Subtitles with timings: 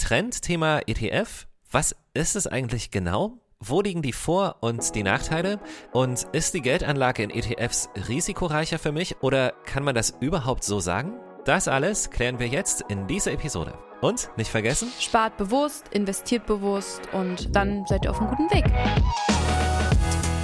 [0.00, 1.46] Trendthema ETF.
[1.70, 3.38] Was ist es eigentlich genau?
[3.60, 5.60] Wo liegen die Vor- und die Nachteile?
[5.92, 10.80] Und ist die Geldanlage in ETFs risikoreicher für mich oder kann man das überhaupt so
[10.80, 11.20] sagen?
[11.44, 13.74] Das alles klären wir jetzt in dieser Episode.
[14.00, 18.64] Und nicht vergessen, Spart bewusst, investiert bewusst und dann seid ihr auf einem guten Weg.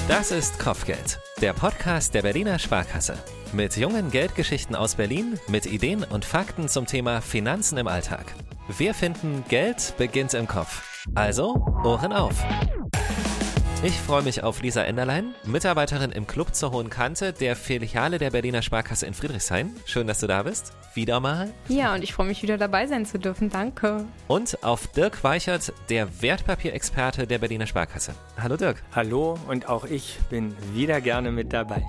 [0.07, 3.18] das ist Kopfgeld, der Podcast der Berliner Sparkasse.
[3.57, 8.34] Mit jungen Geldgeschichten aus Berlin, mit Ideen und Fakten zum Thema Finanzen im Alltag.
[8.77, 11.06] Wir finden, Geld beginnt im Kopf.
[11.14, 12.34] Also, Ohren auf.
[13.83, 18.30] Ich freue mich auf Lisa Enderlein, Mitarbeiterin im Club zur Hohen Kante der Filiale der
[18.30, 19.75] Berliner Sparkasse in Friedrichshain.
[19.86, 20.75] Schön, dass du da bist.
[20.92, 21.50] Wieder mal.
[21.69, 23.48] Ja, und ich freue mich wieder dabei sein zu dürfen.
[23.48, 24.05] Danke.
[24.28, 28.12] Und auf Dirk Weichert, der Wertpapierexperte der Berliner Sparkasse.
[28.38, 28.83] Hallo Dirk.
[28.95, 31.83] Hallo und auch ich bin wieder gerne mit dabei.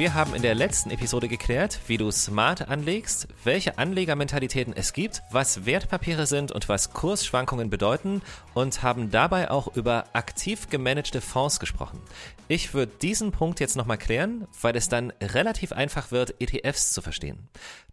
[0.00, 5.20] Wir haben in der letzten Episode geklärt, wie du smart anlegst, welche Anlegermentalitäten es gibt,
[5.30, 8.22] was Wertpapiere sind und was Kursschwankungen bedeuten
[8.54, 12.00] und haben dabei auch über aktiv gemanagte Fonds gesprochen.
[12.48, 17.02] Ich würde diesen Punkt jetzt nochmal klären, weil es dann relativ einfach wird, ETFs zu
[17.02, 17.50] verstehen.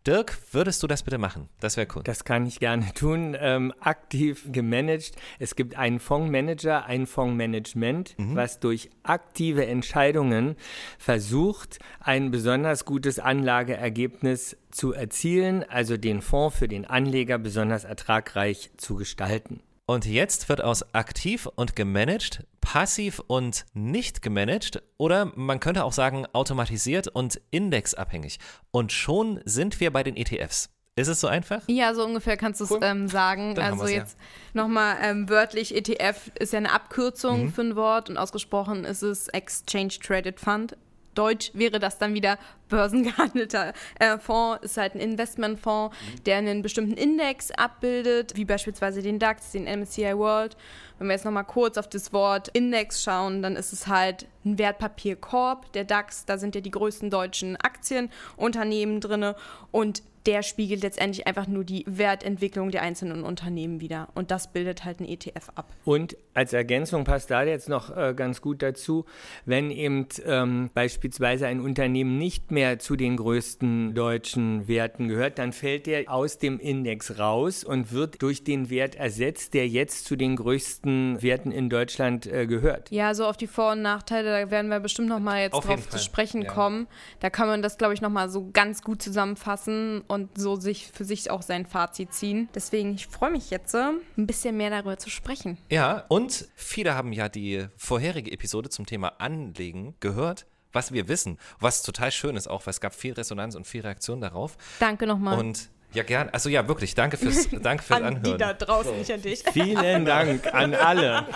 [0.07, 1.49] Dirk, würdest du das bitte machen?
[1.59, 2.01] Das wäre cool.
[2.03, 3.35] Das kann ich gerne tun.
[3.37, 5.11] Ähm, aktiv gemanagt.
[5.37, 10.55] Es gibt einen Fondsmanager, ein Fondsmanagement, was durch aktive Entscheidungen
[10.97, 18.71] versucht, ein besonders gutes Anlageergebnis zu erzielen, also den Fonds für den Anleger besonders ertragreich
[18.77, 19.61] zu gestalten.
[19.89, 25.93] Und jetzt wird aus aktiv und gemanagt, passiv und nicht gemanagt oder man könnte auch
[25.93, 28.37] sagen automatisiert und indexabhängig.
[28.71, 30.69] Und schon sind wir bei den ETFs.
[30.97, 31.61] Ist es so einfach?
[31.67, 32.79] Ja, so ungefähr kannst du es Cool.
[32.81, 33.55] ähm, sagen.
[33.55, 33.97] Dann also wir's, ja.
[33.99, 34.17] jetzt
[34.53, 37.53] nochmal ähm, wörtlich, ETF ist ja eine Abkürzung Mhm.
[37.53, 40.75] für ein Wort und ausgesprochen ist es Exchange Traded Fund.
[41.17, 42.37] Deutsch wäre das dann wieder
[42.69, 46.23] börsengehandelter äh, Fonds, ist halt ein Investmentfonds, Mhm.
[46.25, 50.57] der einen bestimmten Index abbildet, wie beispielsweise den DAX, den MSCI World.
[50.99, 54.57] Wenn wir jetzt nochmal kurz auf das Wort Index schauen, dann ist es halt ein
[54.57, 59.33] Wertpapierkorb, der DAX, da sind ja die größten deutschen Aktienunternehmen drin
[59.71, 64.09] und der spiegelt letztendlich einfach nur die Wertentwicklung der einzelnen Unternehmen wieder.
[64.13, 65.71] Und das bildet halt ein ETF ab.
[65.85, 69.05] Und als Ergänzung passt da jetzt noch äh, ganz gut dazu,
[69.45, 75.53] wenn eben ähm, beispielsweise ein Unternehmen nicht mehr zu den größten deutschen Werten gehört, dann
[75.53, 80.17] fällt der aus dem Index raus und wird durch den Wert ersetzt, der jetzt zu
[80.17, 82.91] den größten Werten in Deutschland äh, gehört.
[82.91, 85.65] Ja, so auf die Vor- und Nachteile, da werden wir bestimmt noch mal jetzt Auf
[85.65, 86.51] drauf zu sprechen ja.
[86.51, 86.87] kommen.
[87.21, 90.87] Da kann man das, glaube ich, noch mal so ganz gut zusammenfassen und so sich
[90.93, 92.49] für sich auch sein Fazit ziehen.
[92.55, 95.57] Deswegen, ich freue mich jetzt, äh, ein bisschen mehr darüber zu sprechen.
[95.71, 101.37] Ja, und viele haben ja die vorherige Episode zum Thema Anlegen gehört, was wir wissen,
[101.59, 104.57] was total schön ist auch, weil es gab viel Resonanz und viel Reaktion darauf.
[104.79, 105.37] Danke nochmal.
[105.39, 106.29] Und ja, gern.
[106.29, 108.37] Also ja, wirklich, danke fürs, danke fürs an die Anhören.
[108.39, 109.41] da draußen, nicht an dich.
[109.53, 111.25] Vielen Dank an alle.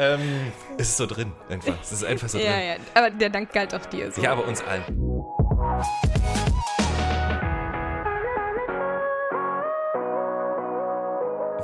[0.00, 1.74] Ähm, es ist so drin, einfach.
[1.82, 2.66] Es ist einfach so Ja, drin.
[2.68, 4.12] ja, aber der Dank galt auch dir.
[4.12, 4.22] So.
[4.22, 4.84] Ja, aber uns allen.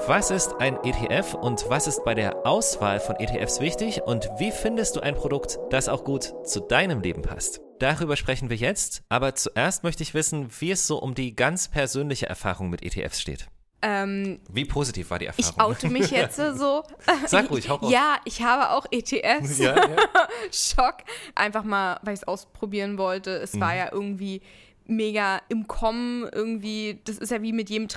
[0.06, 4.50] Was ist ein ETF und was ist bei der Auswahl von ETFs wichtig und wie
[4.50, 7.60] findest du ein Produkt, das auch gut zu deinem Leben passt?
[7.78, 11.68] Darüber sprechen wir jetzt, aber zuerst möchte ich wissen, wie es so um die ganz
[11.68, 13.48] persönliche Erfahrung mit ETFs steht.
[13.82, 15.52] Ähm, Wie positiv war die Erfahrung?
[15.56, 16.82] ich oute mich jetzt so.
[17.26, 17.92] Sag ruhig, hau raus.
[17.92, 19.58] Ja, ich habe auch ETFs.
[19.58, 19.96] Ja, ja.
[20.52, 20.98] Schock.
[21.34, 23.30] Einfach mal, weil ich es ausprobieren wollte.
[23.36, 23.60] Es Mhm.
[23.60, 24.40] war ja irgendwie
[24.86, 26.26] mega im Kommen.
[26.32, 27.88] Irgendwie, das ist ja wie mit jedem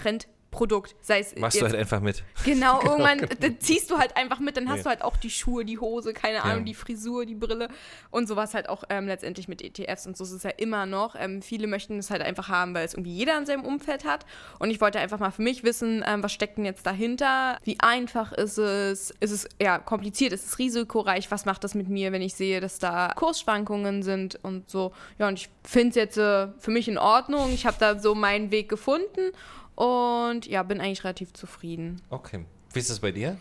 [0.57, 0.95] Trendprodukt.
[1.01, 2.23] Sei es Machst du jetzt halt einfach mit.
[2.45, 4.83] Genau, irgendwann dann ziehst du halt einfach mit, dann hast Ja.
[4.83, 6.65] du halt auch die Schuhe, die Hose, keine Ahnung, Ja.
[6.65, 7.67] die Frisur, die Brille
[8.09, 11.15] und sowas halt auch ähm, letztendlich mit ETFs und so ist es ja immer noch.
[11.19, 14.25] Ähm, viele möchten es halt einfach haben, weil es irgendwie jeder in seinem Umfeld hat
[14.59, 17.57] und ich wollte einfach mal für mich wissen, ähm, was steckt denn jetzt dahinter?
[17.63, 19.11] Wie einfach ist es?
[19.19, 20.33] Ist es ja kompliziert?
[20.33, 21.29] Ist es risikoreich?
[21.31, 24.93] Was macht das mit mir, wenn ich sehe, dass da Kursschwankungen sind und so?
[25.19, 27.51] Ja, und ich finde es jetzt äh, für mich in Ordnung.
[27.53, 29.31] Ich habe da so meinen Weg gefunden
[29.77, 32.01] und ja, bin eigentlich relativ zufrieden.
[32.09, 32.45] Okay.
[32.73, 33.37] Wie ist es bei dir?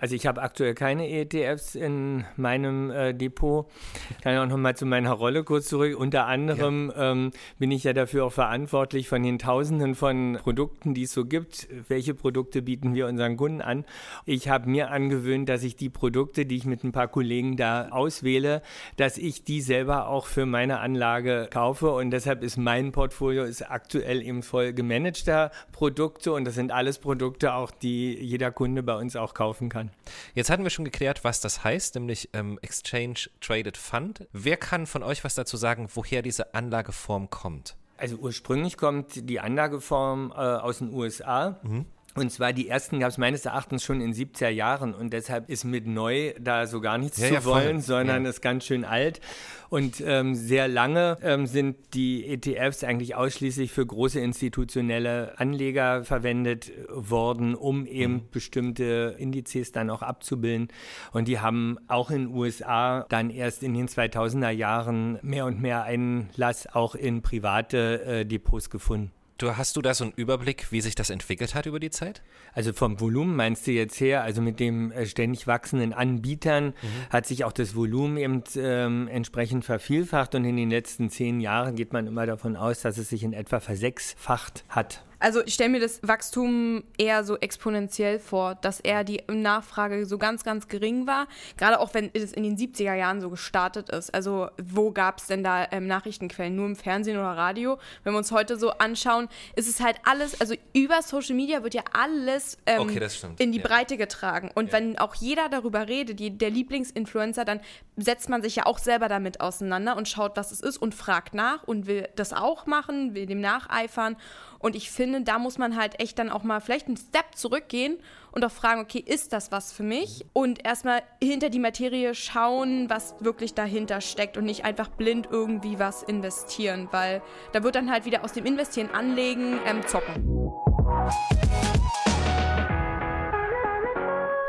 [0.00, 3.66] Also ich habe aktuell keine ETFs in meinem äh, Depot.
[4.10, 5.98] Ich kann ja auch noch mal zu meiner Rolle kurz zurück.
[5.98, 11.02] Unter anderem ähm, bin ich ja dafür auch verantwortlich von den Tausenden von Produkten, die
[11.02, 11.68] es so gibt.
[11.88, 13.84] Welche Produkte bieten wir unseren Kunden an?
[14.24, 17.88] Ich habe mir angewöhnt, dass ich die Produkte, die ich mit ein paar Kollegen da
[17.90, 18.62] auswähle,
[18.96, 21.90] dass ich die selber auch für meine Anlage kaufe.
[21.90, 26.98] Und deshalb ist mein Portfolio ist aktuell eben voll gemanagter Produkte und das sind alles
[26.98, 29.89] Produkte auch, die jeder Kunde bei uns auch kaufen kann.
[30.34, 34.26] Jetzt hatten wir schon geklärt, was das heißt, nämlich ähm, Exchange Traded Fund.
[34.32, 37.76] Wer kann von euch was dazu sagen, woher diese Anlageform kommt?
[37.96, 41.60] Also ursprünglich kommt die Anlageform äh, aus den USA.
[41.62, 41.84] Mhm.
[42.16, 45.64] Und zwar die ersten gab es meines Erachtens schon in 70er Jahren und deshalb ist
[45.64, 48.30] mit neu da so gar nichts ja, zu ja, wollen, sondern ja.
[48.30, 49.20] ist ganz schön alt.
[49.68, 56.72] Und ähm, sehr lange ähm, sind die ETFs eigentlich ausschließlich für große institutionelle Anleger verwendet
[56.88, 58.30] worden, um eben mhm.
[58.32, 60.68] bestimmte Indizes dann auch abzubilden.
[61.12, 65.62] Und die haben auch in den USA dann erst in den 2000er Jahren mehr und
[65.62, 69.12] mehr Einlass auch in private äh, Depots gefunden.
[69.40, 72.20] Du, hast du da so einen Überblick, wie sich das entwickelt hat über die Zeit?
[72.52, 76.72] Also vom Volumen meinst du jetzt her, also mit dem äh, ständig wachsenden Anbietern mhm.
[77.08, 81.74] hat sich auch das Volumen eben ähm, entsprechend vervielfacht und in den letzten zehn Jahren
[81.74, 85.06] geht man immer davon aus, dass es sich in etwa versechsfacht hat.
[85.20, 90.18] Also ich stelle mir das Wachstum eher so exponentiell vor, dass eher die Nachfrage so
[90.18, 91.28] ganz, ganz gering war.
[91.56, 94.12] Gerade auch wenn es in den 70er Jahren so gestartet ist.
[94.14, 96.56] Also wo gab es denn da ähm, Nachrichtenquellen?
[96.56, 97.78] Nur im Fernsehen oder Radio?
[98.02, 101.74] Wenn wir uns heute so anschauen, ist es halt alles, also über Social Media wird
[101.74, 103.06] ja alles ähm, okay,
[103.38, 103.66] in die ja.
[103.66, 104.50] Breite getragen.
[104.54, 104.72] Und ja.
[104.72, 107.60] wenn auch jeder darüber redet, die, der Lieblingsinfluencer, dann
[108.00, 111.34] setzt man sich ja auch selber damit auseinander und schaut, was es ist und fragt
[111.34, 114.16] nach und will das auch machen, will dem nacheifern.
[114.58, 117.98] Und ich finde, da muss man halt echt dann auch mal vielleicht einen Step zurückgehen
[118.32, 120.24] und auch fragen, okay, ist das was für mich?
[120.32, 125.78] Und erstmal hinter die Materie schauen, was wirklich dahinter steckt und nicht einfach blind irgendwie
[125.78, 130.28] was investieren, weil da wird dann halt wieder aus dem Investieren anlegen, ähm, zocken.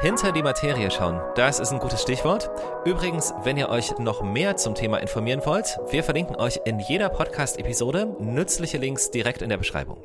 [0.02, 2.50] Hinter die Materie schauen, das ist ein gutes Stichwort.
[2.86, 7.08] Übrigens, wenn ihr euch noch mehr zum Thema informieren wollt, wir verlinken euch in jeder
[7.10, 10.04] Podcast-Episode nützliche Links direkt in der Beschreibung.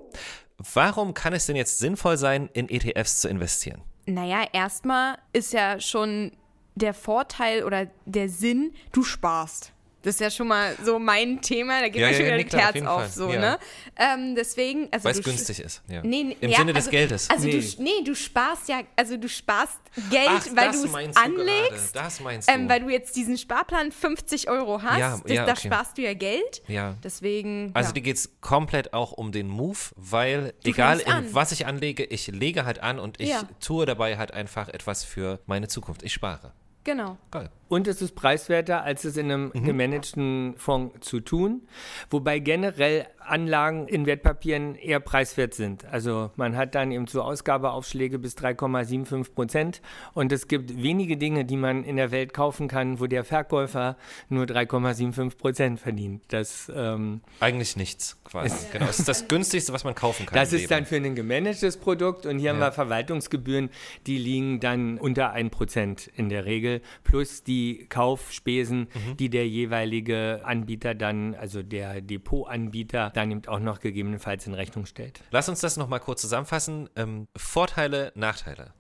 [0.75, 3.81] Warum kann es denn jetzt sinnvoll sein, in ETFs zu investieren?
[4.05, 6.33] Naja, erstmal ist ja schon
[6.75, 9.73] der Vorteil oder der Sinn, du sparst.
[10.07, 12.37] Das ist ja schon mal so mein Thema, da geht ja, mir ja, schon wieder
[12.37, 13.59] ja, das Herz auf, so, ne?
[13.97, 16.01] Ähm, deswegen, also Weil es günstig ist, ja.
[16.05, 17.29] Nee, Im Sinne des also, Geldes.
[17.29, 17.61] Also nee.
[17.61, 21.97] du, nee, du sparst ja, also du sparst Geld, Ach, weil du es anlegst.
[21.97, 22.61] Du das meinst ähm, du.
[22.61, 26.15] Ähm, weil du jetzt diesen Sparplan 50 Euro hast, ja, das, da sparst du ja
[26.15, 26.63] Geld.
[26.69, 26.95] Ja.
[27.03, 27.73] Deswegen.
[27.75, 31.67] Also dir geht es komplett auch um den Move, weil du egal in was ich
[31.67, 36.05] anlege, ich lege halt an und ich tue dabei halt einfach etwas für meine Zukunft.
[36.05, 36.53] Ich spare.
[36.87, 37.19] Genau.
[37.33, 37.51] Geil.
[37.69, 39.65] Und es ist preiswerter, als es in einem mhm.
[39.65, 41.63] gemanagten Fonds zu tun.
[42.11, 45.85] Wobei generell Anlagen in Wertpapieren eher preiswert sind.
[45.87, 49.83] Also man hat dann eben so Ausgabeaufschläge bis 3,75 Prozent.
[50.15, 53.97] Und es gibt wenige Dinge, die man in der Welt kaufen kann, wo der Verkäufer
[54.29, 56.23] nur 3,75 Prozent verdient.
[56.29, 58.55] Das ähm, eigentlich nichts quasi.
[58.73, 60.37] genau, das ist das günstigste, was man kaufen kann.
[60.37, 62.27] Das ist dann für ein gemanagtes Produkt.
[62.27, 62.53] Und hier ja.
[62.53, 63.71] haben wir Verwaltungsgebühren,
[64.07, 66.81] die liegen dann unter 1 Prozent in der Regel.
[67.03, 69.17] Plus die die Kaufspesen, mhm.
[69.17, 74.87] die der jeweilige Anbieter dann, also der Depotanbieter, dann eben auch noch gegebenenfalls in Rechnung
[74.87, 75.23] stellt.
[75.31, 76.91] Lass uns das nochmal kurz zusammenfassen.
[76.97, 78.73] Ähm, Vorteile, Nachteile.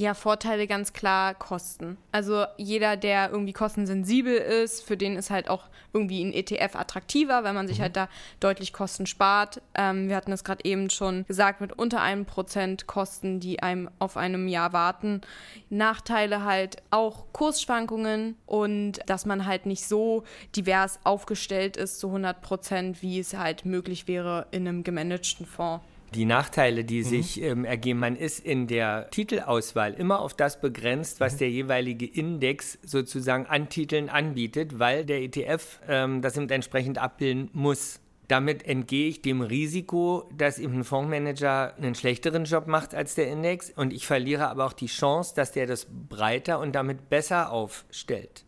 [0.00, 1.98] Ja, Vorteile ganz klar Kosten.
[2.10, 7.44] Also jeder, der irgendwie kostensensibel ist, für den ist halt auch irgendwie ein ETF attraktiver,
[7.44, 7.82] weil man sich mhm.
[7.82, 8.08] halt da
[8.40, 9.60] deutlich Kosten spart.
[9.74, 13.90] Ähm, wir hatten es gerade eben schon gesagt, mit unter einem Prozent Kosten, die einem
[13.98, 15.20] auf einem Jahr warten.
[15.68, 20.24] Nachteile halt auch Kursschwankungen und dass man halt nicht so
[20.56, 25.84] divers aufgestellt ist zu 100 Prozent, wie es halt möglich wäre in einem gemanagten Fonds
[26.14, 27.04] die Nachteile, die mhm.
[27.04, 28.00] sich ähm, ergeben.
[28.00, 31.38] Man ist in der Titelauswahl immer auf das begrenzt, was mhm.
[31.38, 38.00] der jeweilige Index sozusagen an Titeln anbietet, weil der ETF ähm, das entsprechend abbilden muss.
[38.28, 43.26] Damit entgehe ich dem Risiko, dass eben ein Fondsmanager einen schlechteren Job macht als der
[43.26, 47.50] Index und ich verliere aber auch die Chance, dass der das breiter und damit besser
[47.50, 48.44] aufstellt.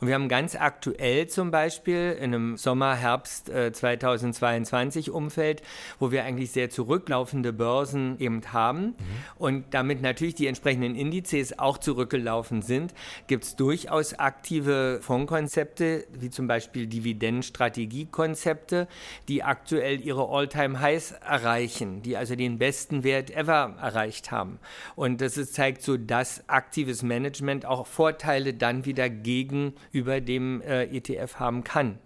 [0.00, 5.62] Und wir haben ganz aktuell zum Beispiel in einem Sommer, Herbst äh, 2022 Umfeld,
[5.98, 8.94] wo wir eigentlich sehr zurücklaufende Börsen eben haben mhm.
[9.36, 12.94] und damit natürlich die entsprechenden Indizes auch zurückgelaufen sind,
[13.26, 18.88] gibt es durchaus aktive Fondskonzepte, wie zum Beispiel Dividendenstrategiekonzepte,
[19.28, 24.58] die aktuell ihre All-Time-Highs erreichen, die also den besten Wert ever erreicht haben.
[24.96, 30.60] Und das ist, zeigt so, dass aktives Management auch Vorteile dann wieder gegen über dem
[30.62, 31.98] äh, ETF haben kann.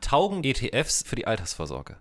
[0.00, 1.96] Taugen ETFs für die Altersvorsorge?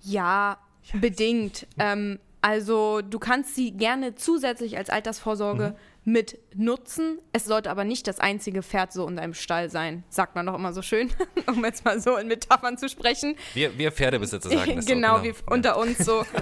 [0.00, 1.00] Ja, yes.
[1.00, 1.66] bedingt.
[1.78, 6.12] Ähm, also du kannst sie gerne zusätzlich als Altersvorsorge mhm.
[6.12, 7.20] mit nutzen.
[7.32, 10.54] Es sollte aber nicht das einzige Pferd so in deinem Stall sein, sagt man doch
[10.56, 11.10] immer so schön,
[11.46, 13.36] um jetzt mal so in Metaphern zu sprechen.
[13.54, 15.22] Wir, wir Pferdebesitzer sagen das genau, so.
[15.22, 16.26] Genau, wie unter uns so.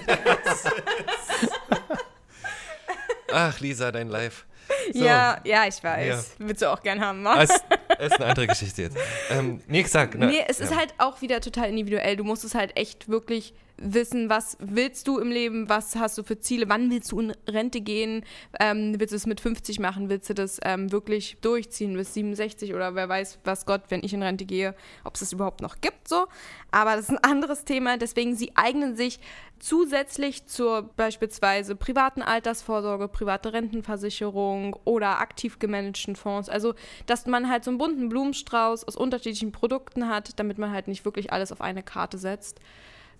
[3.32, 4.46] Ach, Lisa, dein Live.
[4.92, 5.04] So.
[5.04, 6.36] Ja, ja, ich weiß.
[6.38, 6.46] Ja.
[6.46, 7.38] Würdest du auch gern haben, Mann.
[7.38, 7.50] Als,
[7.98, 8.96] ist eine andere Geschichte jetzt.
[9.30, 10.14] Ähm, nee, sag.
[10.14, 10.64] Ne, nee, es ja.
[10.66, 12.16] ist halt auch wieder total individuell.
[12.16, 16.22] Du musst es halt echt wirklich wissen, was willst du im Leben, was hast du
[16.22, 18.24] für Ziele, wann willst du in Rente gehen,
[18.60, 22.74] ähm, willst du es mit 50 machen, willst du das ähm, wirklich durchziehen bis 67
[22.74, 25.80] oder wer weiß, was Gott, wenn ich in Rente gehe, ob es das überhaupt noch
[25.80, 26.26] gibt, so.
[26.70, 29.18] Aber das ist ein anderes Thema, deswegen sie eignen sich
[29.58, 36.48] zusätzlich zur beispielsweise privaten Altersvorsorge, private Rentenversicherung oder aktiv gemanagten Fonds.
[36.48, 36.74] Also,
[37.06, 41.04] dass man halt so einen bunten Blumenstrauß aus unterschiedlichen Produkten hat, damit man halt nicht
[41.04, 42.60] wirklich alles auf eine Karte setzt.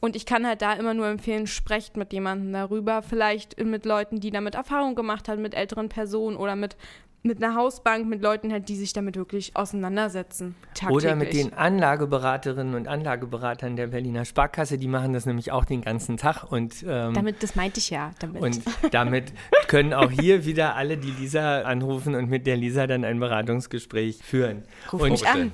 [0.01, 3.03] Und ich kann halt da immer nur empfehlen, sprecht mit jemandem darüber.
[3.03, 6.77] Vielleicht mit Leuten, die damit Erfahrung gemacht haben, mit älteren Personen oder mit
[7.23, 10.55] mit einer Hausbank, mit Leuten halt, die sich damit wirklich auseinandersetzen.
[10.75, 10.97] Tagtäglich.
[10.97, 15.83] Oder mit den Anlageberaterinnen und Anlageberatern der Berliner Sparkasse, die machen das nämlich auch den
[15.83, 16.51] ganzen Tag.
[16.51, 18.13] Und, ähm, damit, das meinte ich ja.
[18.21, 18.43] Damit.
[18.43, 19.33] Und damit
[19.69, 24.23] können auch hier wieder alle die Lisa anrufen und mit der Lisa dann ein Beratungsgespräch
[24.23, 24.65] führen.
[24.91, 25.53] Ruf und, mich an.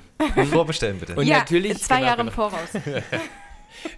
[0.49, 1.15] Vorbestellen bitte.
[1.15, 2.49] Und ja, natürlich zwei genau, Jahre im genau.
[2.49, 2.69] Voraus.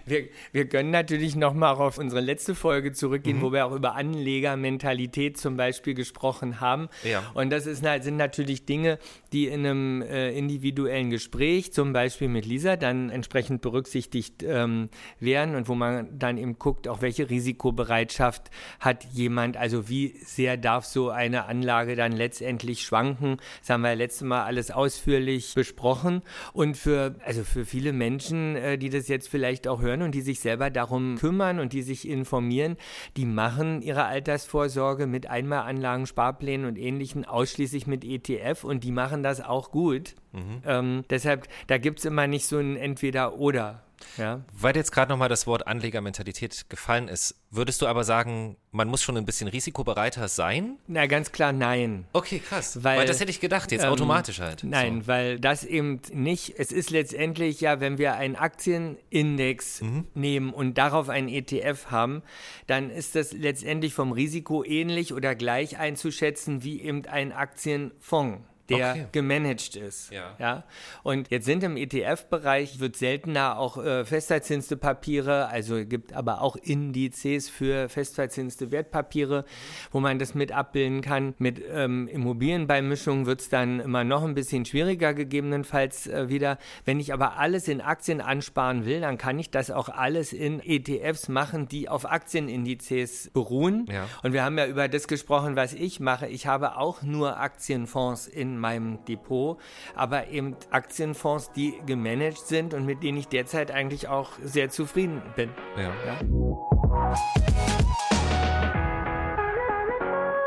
[0.06, 3.42] Wir, wir können natürlich nochmal auf unsere letzte Folge zurückgehen, mhm.
[3.42, 6.88] wo wir auch über Anlegermentalität zum Beispiel gesprochen haben.
[7.04, 7.22] Ja.
[7.34, 8.98] Und das ist, sind natürlich Dinge,
[9.32, 15.54] die in einem äh, individuellen Gespräch, zum Beispiel mit Lisa, dann entsprechend berücksichtigt ähm, werden
[15.54, 18.50] und wo man dann eben guckt, auch welche Risikobereitschaft
[18.80, 23.38] hat jemand, also wie sehr darf so eine Anlage dann letztendlich schwanken.
[23.60, 26.22] Das haben wir ja letztes Mal alles ausführlich besprochen.
[26.52, 30.20] Und für, also für viele Menschen, äh, die das jetzt vielleicht auch hören und die
[30.20, 32.76] sich selber darum kümmern und die sich informieren,
[33.16, 39.22] die machen ihre Altersvorsorge mit Einmalanlagen, Sparplänen und ähnlichen ausschließlich mit ETF und die machen
[39.22, 40.14] das auch gut.
[40.32, 40.62] Mhm.
[40.64, 43.82] Ähm, deshalb, da gibt es immer nicht so ein Entweder-Oder.
[44.16, 44.40] Ja.
[44.52, 49.02] Weil jetzt gerade nochmal das Wort Anlegermentalität gefallen ist, würdest du aber sagen, man muss
[49.02, 50.76] schon ein bisschen risikobereiter sein?
[50.86, 52.06] Na, ganz klar nein.
[52.12, 52.82] Okay, krass.
[52.82, 54.64] Weil, weil das hätte ich gedacht, jetzt ähm, automatisch halt.
[54.64, 55.06] Nein, so.
[55.08, 60.06] weil das eben nicht, es ist letztendlich ja, wenn wir einen Aktienindex mhm.
[60.14, 62.22] nehmen und darauf einen ETF haben,
[62.66, 68.90] dann ist das letztendlich vom Risiko ähnlich oder gleich einzuschätzen wie eben ein Aktienfonds der
[68.90, 69.06] okay.
[69.12, 70.12] gemanagt ist.
[70.12, 70.34] Ja.
[70.38, 70.64] ja.
[71.02, 76.56] Und jetzt sind im ETF-Bereich, wird seltener auch äh, festverzinste Papiere, also gibt aber auch
[76.56, 79.44] Indizes für festverzinste Wertpapiere,
[79.90, 81.34] wo man das mit abbilden kann.
[81.38, 86.58] Mit ähm, Immobilienbeimischung wird es dann immer noch ein bisschen schwieriger gegebenenfalls äh, wieder.
[86.84, 90.60] Wenn ich aber alles in Aktien ansparen will, dann kann ich das auch alles in
[90.60, 93.86] ETFs machen, die auf Aktienindizes beruhen.
[93.90, 94.06] Ja.
[94.22, 96.28] Und wir haben ja über das gesprochen, was ich mache.
[96.28, 99.58] Ich habe auch nur Aktienfonds in meinem Depot,
[99.94, 105.22] aber eben Aktienfonds, die gemanagt sind und mit denen ich derzeit eigentlich auch sehr zufrieden
[105.34, 105.50] bin.
[105.76, 105.92] Ja.
[106.06, 106.20] ja?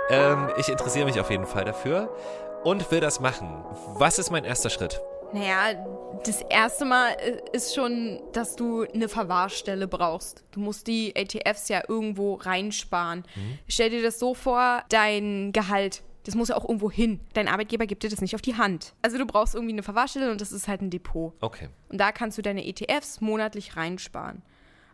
[0.10, 2.13] Ähm, ich interessiere mich auf jeden Fall dafür
[2.63, 3.63] und will das machen.
[3.98, 5.01] Was ist mein erster Schritt?
[5.34, 5.74] Naja,
[6.24, 7.15] das erste Mal
[7.53, 10.43] ist schon, dass du eine Verwahrstelle brauchst.
[10.51, 13.24] Du musst die ETFs ja irgendwo reinsparen.
[13.36, 13.60] Mhm.
[13.67, 17.20] Stell dir das so vor, dein Gehalt das muss ja auch irgendwo hin.
[17.34, 18.94] Dein Arbeitgeber gibt dir das nicht auf die Hand.
[19.01, 21.34] Also du brauchst irgendwie eine Verwahrstelle und das ist halt ein Depot.
[21.42, 21.70] Okay.
[21.89, 24.42] Und da kannst du deine ETFs monatlich reinsparen.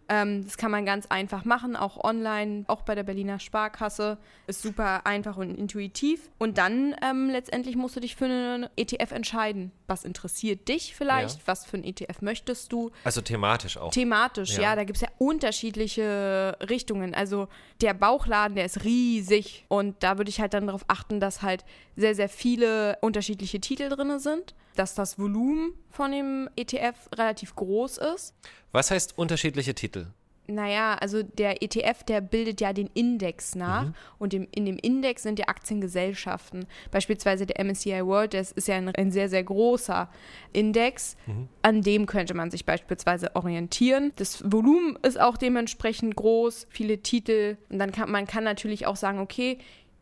[0.10, 4.18] Ähm, das kann man ganz einfach machen, auch online, auch bei der Berliner Sparkasse.
[4.48, 6.30] Ist super einfach und intuitiv.
[6.39, 9.72] Und dann ähm, letztendlich musst du dich für einen ETF entscheiden.
[9.88, 11.38] Was interessiert dich vielleicht?
[11.38, 11.42] Ja.
[11.46, 12.92] Was für ein ETF möchtest du?
[13.04, 13.92] Also thematisch auch.
[13.92, 14.63] Thematisch, ja.
[14.63, 17.13] ja da gibt es ja unterschiedliche Richtungen.
[17.13, 17.48] Also
[17.82, 19.66] der Bauchladen, der ist riesig.
[19.68, 21.63] Und da würde ich halt dann darauf achten, dass halt
[21.96, 27.98] sehr, sehr viele unterschiedliche Titel drin sind dass das Volumen von dem ETF relativ groß
[28.15, 28.33] ist.
[28.71, 30.07] Was heißt unterschiedliche Titel?
[30.50, 33.93] Naja, also der ETF, der bildet ja den Index nach mhm.
[34.17, 36.65] und im, in dem Index sind ja Aktiengesellschaften.
[36.89, 40.09] Beispielsweise der MSCI World, das ist ja ein, ein sehr, sehr großer
[40.51, 41.17] Index.
[41.27, 41.50] Mhm.
[41.62, 44.12] An dem könnte man sich beispielsweise orientieren.
[44.15, 47.57] Das Volumen ist auch dementsprechend groß, viele Titel.
[47.69, 49.59] Und dann kann man kann natürlich auch sagen, okay,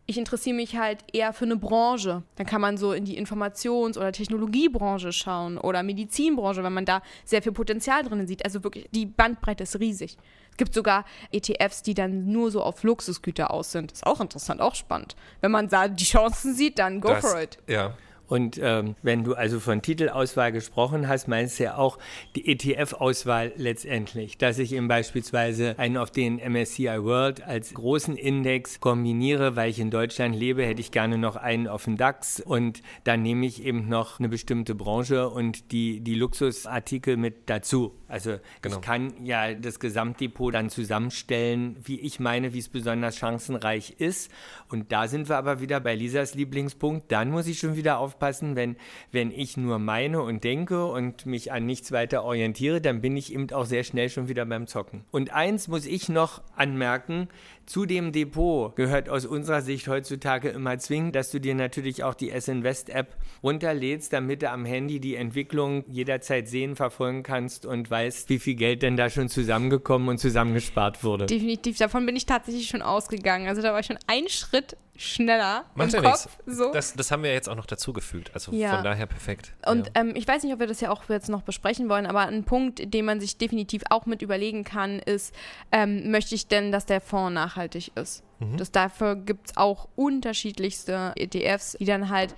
[0.10, 2.24] ich interessiere mich halt eher für eine Branche.
[2.36, 7.02] Dann kann man so in die Informations- oder Technologiebranche schauen oder Medizinbranche, wenn man da
[7.26, 8.46] sehr viel Potenzial drin sieht.
[8.46, 10.18] Also wirklich, die Bandbreite ist riesig.
[10.50, 13.92] Es gibt sogar ETFs, die dann nur so auf Luxusgüter aus sind.
[13.92, 15.18] Ist auch interessant, auch spannend.
[15.42, 17.58] Wenn man da die Chancen sieht, dann go das, for it.
[17.68, 17.96] Ja,
[18.28, 21.98] und ähm, wenn du also von Titelauswahl gesprochen hast, meinst du ja auch
[22.36, 28.80] die ETF-Auswahl letztendlich, dass ich eben beispielsweise einen auf den MSCI World als großen Index
[28.80, 32.82] kombiniere, weil ich in Deutschland lebe, hätte ich gerne noch einen auf den DAX und
[33.04, 37.94] dann nehme ich eben noch eine bestimmte Branche und die, die Luxusartikel mit dazu.
[38.08, 38.76] Also genau.
[38.76, 44.32] ich kann ja das Gesamtdepot dann zusammenstellen, wie ich meine, wie es besonders chancenreich ist.
[44.70, 47.12] Und da sind wir aber wieder bei Lisas Lieblingspunkt.
[47.12, 48.76] Dann muss ich schon wieder auf aufpassen, wenn,
[49.12, 53.32] wenn ich nur meine und denke und mich an nichts weiter orientiere, dann bin ich
[53.34, 55.04] eben auch sehr schnell schon wieder beim Zocken.
[55.12, 57.28] Und eins muss ich noch anmerken,
[57.68, 62.14] zu dem Depot gehört aus unserer Sicht heutzutage immer zwingend, dass du dir natürlich auch
[62.14, 67.92] die S-Invest App runterlädst, damit du am Handy die Entwicklung jederzeit sehen, verfolgen kannst und
[67.92, 71.26] weißt, wie viel Geld denn da schon zusammengekommen und zusammengespart wurde.
[71.26, 73.48] Definitiv, davon bin ich tatsächlich schon ausgegangen.
[73.48, 76.28] Also da war ich schon einen Schritt schneller Macht im ja Kopf.
[76.46, 76.58] nichts.
[76.60, 76.72] So.
[76.74, 78.32] Das, das haben wir jetzt auch noch dazugefügt.
[78.34, 78.76] Also Ja.
[78.76, 79.54] von daher perfekt.
[79.66, 79.92] Und ja.
[79.96, 82.44] ähm, ich weiß nicht, ob wir das ja auch jetzt noch besprechen wollen, aber ein
[82.44, 85.34] Punkt, den man sich definitiv auch mit überlegen kann, ist,
[85.72, 88.24] ähm, möchte ich denn, dass der Fonds nachhaltig ist?
[88.56, 92.36] Das, dafür gibt es auch unterschiedlichste ETFs, die dann halt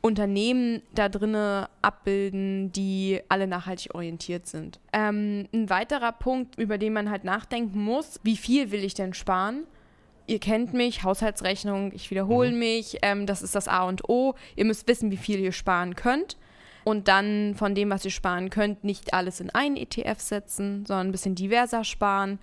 [0.00, 4.78] Unternehmen da drinne abbilden, die alle nachhaltig orientiert sind.
[4.92, 9.14] Ähm, ein weiterer Punkt, über den man halt nachdenken muss, wie viel will ich denn
[9.14, 9.64] sparen?
[10.26, 14.34] Ihr kennt mich, Haushaltsrechnung, ich wiederhole mich, ähm, das ist das A und O.
[14.56, 16.36] Ihr müsst wissen, wie viel ihr sparen könnt.
[16.84, 21.08] Und dann von dem, was ihr sparen könnt, nicht alles in einen ETF setzen, sondern
[21.08, 22.38] ein bisschen diverser sparen.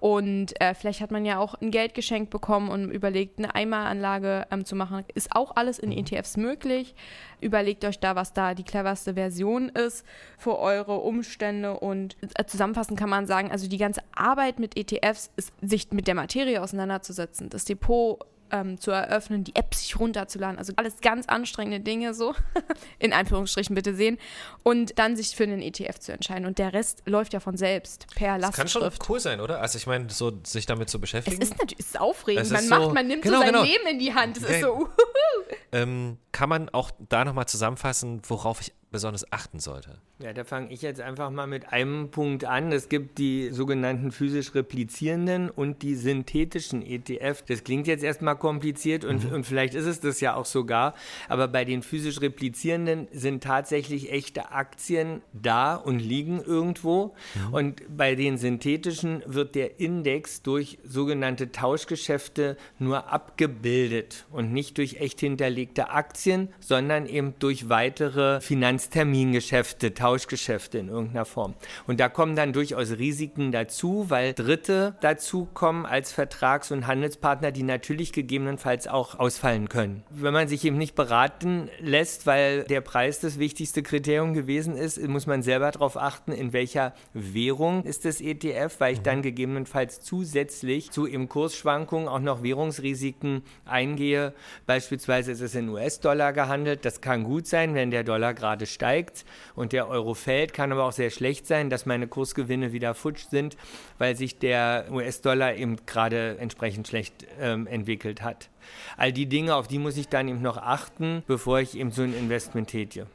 [0.00, 4.46] Und äh, vielleicht hat man ja auch ein Geld geschenkt bekommen und überlegt, eine Einmalanlage
[4.50, 5.04] ähm, zu machen.
[5.14, 6.94] Ist auch alles in ETFs möglich.
[7.40, 11.78] Überlegt euch da, was da die cleverste Version ist für eure Umstände.
[11.78, 16.06] Und äh, zusammenfassend kann man sagen, also die ganze Arbeit mit ETFs ist, sich mit
[16.06, 20.58] der Materie auseinanderzusetzen, das Depot ähm, zu eröffnen, die App sich runterzuladen.
[20.58, 22.34] Also alles ganz anstrengende Dinge so,
[22.98, 24.18] in Anführungsstrichen bitte sehen.
[24.62, 26.46] Und dann sich für einen ETF zu entscheiden.
[26.46, 29.10] Und der Rest läuft ja von selbst per das kann schon Lastschrift.
[29.10, 29.60] cool sein, oder?
[29.60, 31.40] Also ich meine, so sich damit zu Es beschäftigen.
[31.40, 32.42] ist natürlich es ist aufregend.
[32.44, 33.64] Es man ist macht, so- man nimmt genau, so sein genau.
[33.64, 34.36] Leben in die Hand.
[34.36, 34.48] Es Ja.
[34.50, 34.88] ist so,
[35.72, 39.98] ähm, kann man auch da nochmal zusammenfassen, worauf ich besonders achten sollte?
[40.20, 42.72] Ja, da fange ich jetzt einfach mal mit einem Punkt an.
[42.72, 47.42] Es gibt die sogenannten physisch replizierenden und die synthetischen ETF.
[47.46, 50.94] Das klingt jetzt erstmal kompliziert und, und vielleicht ist es das ja auch sogar.
[51.28, 57.14] Aber bei den physisch replizierenden sind tatsächlich echte Aktien da und liegen irgendwo.
[57.52, 64.96] Und bei den synthetischen wird der Index durch sogenannte Tauschgeschäfte nur abgebildet und nicht durch
[64.96, 68.40] echt hinterlegte Aktien, sondern eben durch weitere
[68.78, 71.54] Finanztermingeschäfte, Tauschgeschäfte in irgendeiner Form.
[71.88, 77.64] Und da kommen dann durchaus Risiken dazu, weil Dritte dazukommen als Vertrags- und Handelspartner, die
[77.64, 80.04] natürlich gegebenenfalls auch ausfallen können.
[80.10, 85.02] Wenn man sich eben nicht beraten lässt, weil der Preis das wichtigste Kriterium gewesen ist,
[85.08, 90.00] muss man selber darauf achten, in welcher Währung ist das ETF, weil ich dann gegebenenfalls
[90.02, 94.34] zusätzlich zu eben Kursschwankungen auch noch Währungsrisiken eingehe.
[94.66, 96.84] Beispielsweise ist es in US-Dollar gehandelt.
[96.84, 100.84] Das kann gut sein, wenn der Dollar gerade steigt und der Euro fällt, kann aber
[100.84, 103.56] auch sehr schlecht sein, dass meine Kursgewinne wieder futsch sind,
[103.98, 108.50] weil sich der US-Dollar eben gerade entsprechend schlecht ähm, entwickelt hat.
[108.96, 112.02] All die Dinge, auf die muss ich dann eben noch achten, bevor ich eben so
[112.02, 113.06] ein Investment tätige.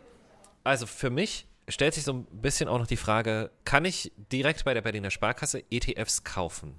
[0.64, 4.66] Also für mich stellt sich so ein bisschen auch noch die Frage, kann ich direkt
[4.66, 6.76] bei der Berliner Sparkasse ETFs kaufen?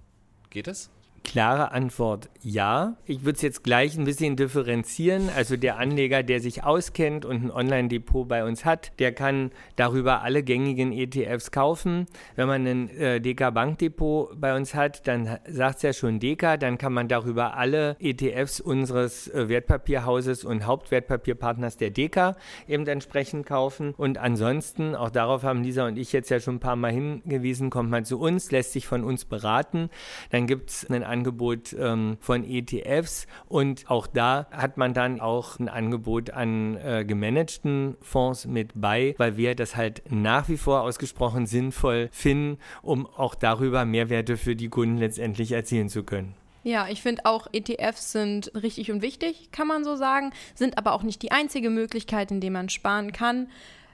[0.50, 0.90] Geht es?
[1.24, 2.96] Klare Antwort ja.
[3.06, 5.30] Ich würde es jetzt gleich ein bisschen differenzieren.
[5.34, 10.22] Also der Anleger, der sich auskennt und ein Online-Depot bei uns hat, der kann darüber
[10.22, 12.06] alle gängigen ETFs kaufen.
[12.36, 16.58] Wenn man ein äh, DK Bankdepot bei uns hat, dann sagt es ja schon DK,
[16.58, 22.36] dann kann man darüber alle ETFs unseres äh, Wertpapierhauses und Hauptwertpapierpartners der DK
[22.68, 23.94] eben entsprechend kaufen.
[23.96, 27.70] Und ansonsten, auch darauf haben Lisa und ich jetzt ja schon ein paar Mal hingewiesen,
[27.70, 29.88] kommt man zu uns, lässt sich von uns beraten.
[30.30, 35.60] Dann gibt es ein Angebot ähm, von ETFs und auch da hat man dann auch
[35.60, 40.80] ein Angebot an äh, gemanagten Fonds mit bei, weil wir das halt nach wie vor
[40.80, 46.34] ausgesprochen sinnvoll finden, um auch darüber Mehrwerte für die Kunden letztendlich erzielen zu können.
[46.64, 50.94] Ja, ich finde auch ETFs sind richtig und wichtig, kann man so sagen, sind aber
[50.94, 53.48] auch nicht die einzige Möglichkeit, in der man sparen kann.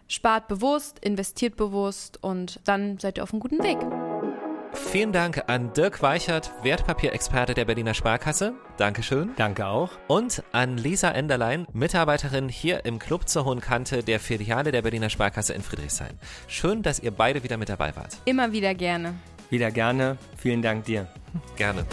[0.07, 3.79] Spart bewusst, investiert bewusst und dann seid ihr auf einem guten Weg.
[4.73, 8.55] Vielen Dank an Dirk Weichert, Wertpapierexperte der Berliner Sparkasse.
[8.77, 9.31] Dankeschön.
[9.37, 9.91] Danke auch.
[10.09, 15.11] Und an Lisa Enderlein, Mitarbeiterin hier im Club zur Hohen Kante der Filiale der Berliner
[15.11, 16.19] Sparkasse in Friedrichshain.
[16.49, 18.17] Schön, dass ihr beide wieder mit dabei wart.
[18.25, 19.15] Immer wieder gerne.
[19.49, 20.17] Wieder gerne.
[20.37, 21.07] Vielen Dank dir.
[21.57, 21.85] Gerne.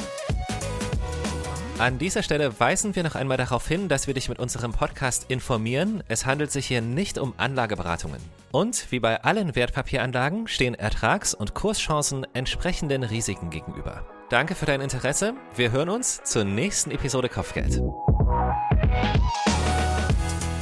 [1.79, 5.25] An dieser Stelle weisen wir noch einmal darauf hin, dass wir dich mit unserem Podcast
[5.27, 6.01] informieren.
[6.07, 8.19] Es handelt sich hier nicht um Anlageberatungen.
[8.51, 14.07] Und wie bei allen Wertpapieranlagen stehen Ertrags- und Kurschancen entsprechenden Risiken gegenüber.
[14.31, 15.35] Danke für dein Interesse.
[15.55, 17.79] Wir hören uns zur nächsten Episode Kopfgeld.